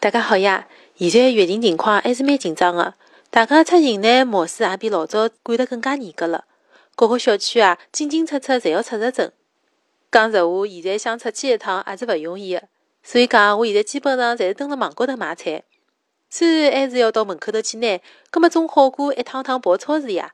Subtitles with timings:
[0.00, 0.68] 大家好呀！
[0.94, 2.94] 现在疫情情况还是蛮紧张的，
[3.30, 6.44] 大家出行呢，貌似也比老早管得更加严格了。
[6.94, 9.32] 各个小区啊，进进出出侪要出入证。
[10.12, 12.68] 讲实话，现在想出去一趟也是勿容易的。
[13.02, 15.64] 所以讲，我现在基本上侪是蹲辣网高头买菜。
[16.30, 20.32] 虽然还是要到门口头去拿，葛末总好过一趟趟跑超市呀。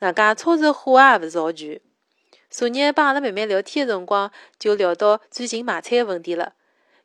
[0.00, 1.80] 外加超市货也勿是老全。
[2.50, 6.54] 昨日帮阿拉妹妹聊天的辰光，就聊到最近买菜的问题了。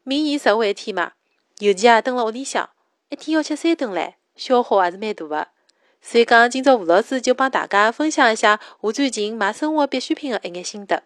[0.02, 1.12] 明年十五一天嘛。
[1.62, 2.72] 尤其啊，蹲辣屋里向，
[3.10, 5.48] 一天要吃三顿唻，消耗也是蛮大个。
[6.02, 11.04] 所以讲，今朝吴老师就帮大家分享一下我最近买生活必需品的一眼心得。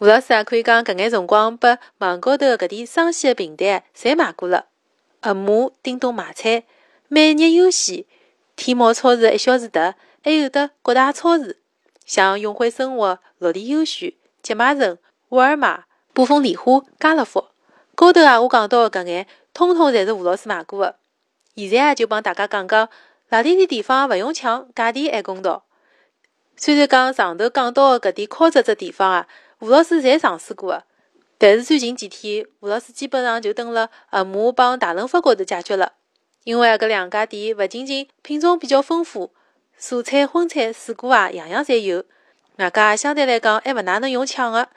[0.00, 4.66] 吴老师啊，可以讲搿眼辰光把网高头搿点生鲜的平台侪买过了，
[5.22, 6.64] 盒马、叮咚买菜、
[7.08, 8.04] 每日优鲜、
[8.54, 11.62] 天猫超市一小时得，还有的各大超市，
[12.04, 14.12] 像永辉生活、乐地优选、
[14.42, 14.98] 吉买城、
[15.30, 17.46] 沃尔玛、卜蜂莲花、家乐福。
[18.00, 20.96] 高头啊，我讲到的搿眼，通通侪是吴老师买过的。
[21.54, 22.88] 现在啊，就帮大家讲讲，
[23.28, 25.66] 哪点点地方勿用抢，价钿还公道。
[26.56, 30.84] 虽然讲上头讲到的搿点敲折只地方啊，吴老师侪尝试过的，
[31.36, 35.92] 但是最近几天，吴老师基本上就蹲辣盒马帮大润发高头解决了。
[36.44, 39.34] 因为搿两家店勿仅仅品种比较丰富，
[39.78, 42.02] 蔬菜、荤菜、水果啊，样样侪有，
[42.56, 44.70] 外加相对来讲还勿哪能用抢的。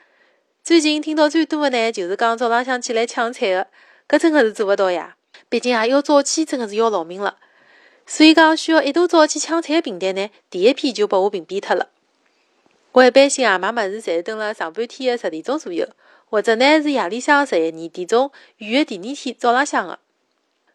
[0.64, 3.66] 最近听到最多的呢，就是讲早浪向起来抢菜的，
[4.08, 5.14] 搿真的是做勿到呀。
[5.50, 7.36] 毕竟啊，要早起真的是要劳命了。
[8.06, 11.90] 所以讲，需要一大早去抢菜的平台呢，第一批就被我屏蔽脱了。
[12.92, 15.86] 我一般性啊买物事，侪是等了上半天的十点钟左右，
[16.30, 19.98] 或者呢是夜里向十一二点钟，预约第二天早浪向的。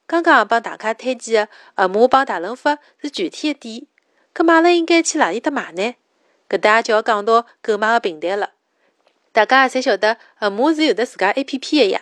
[0.05, 3.87] 刚刚帮大家推荐的盒马帮大润发是具体的店，
[4.35, 5.95] 搿买了应该去哪里搭买呢？
[6.47, 8.51] 搿搭就要讲到购买的平台了。
[9.39, 12.01] 大家也侪晓得，盒马是有的自家 A P P 的呀。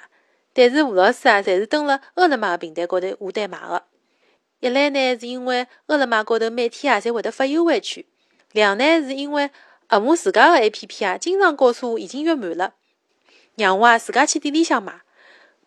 [0.53, 3.83] 但是吴老师啊，侪是登了饿了么个平台高头下单买的。
[4.59, 8.03] 一来呢，是因为饿了么高头每天啊侪会得发优惠券；
[8.53, 9.51] 两呢，是因为
[9.87, 12.73] 盒马自家的 A P P 啊，经常告诉我已经约满了，
[13.55, 15.01] 让我啊自家去店里向买。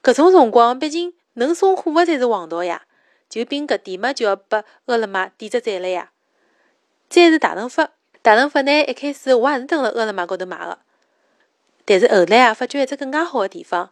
[0.02, 2.82] 搿种辰光，毕竟能送货的才是王道呀。
[3.28, 6.10] 就凭搿点嘛，就要拨饿了么点只赞了呀。
[7.08, 7.90] 再是大润发，
[8.22, 10.80] 大润发呢，一开始我也是登了饿了么高头买的。
[11.90, 13.90] 但是后来啊，发觉一只更加好的地方，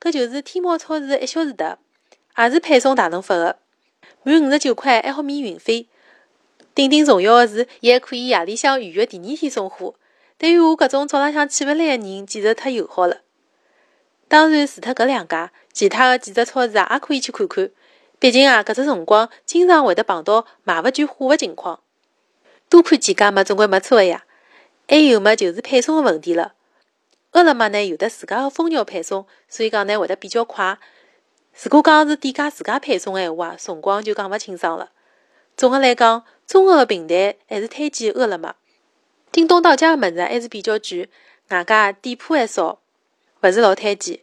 [0.00, 1.80] 搿就是天猫超市一小时得，
[2.38, 3.58] 也是配送大润发的，
[4.22, 5.88] 满五十九块还好免运费。
[6.76, 9.96] 顶顶重要的是，伊还可以夜里向预约第二天送货。
[10.38, 13.22] 对于我搿种早浪向起勿来的人，简直太友好了。
[14.28, 17.68] 当然，除脱搿两家，其他的几只超市啊，也可以去看看。
[18.20, 21.80] 毕竟啊，搿只辰光经常会得碰到买勿全货的情况。
[22.68, 24.22] 多看几家嘛，总归没错的呀。
[24.86, 26.52] 还有嘛，就是配送的问题了。
[27.32, 30.78] 饿了么呢有的自家的蜂鸟配送，所以讲呢会得比较快。
[31.62, 34.90] 如果讲是店家自家配送的闲话，辰光就讲勿清爽了。
[35.56, 38.54] 总的来讲，综合的平台还是推荐饿了么。
[39.30, 41.08] 叮咚到家的物事还是比较贵，
[41.48, 42.80] 外加店铺还少，
[43.42, 44.20] 勿是老推荐。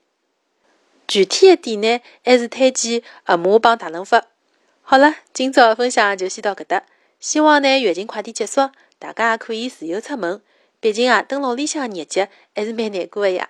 [1.08, 4.26] 具体的店呢，还是推荐盒马帮大润发。
[4.82, 6.84] 好了，今朝的分享就先到搿搭。
[7.20, 8.70] 希望呢疫情快点结束，
[9.00, 10.42] 大家也可以自由出门。
[10.88, 13.50] 毕竟啊，等老里向日脚还是蛮难过的呀。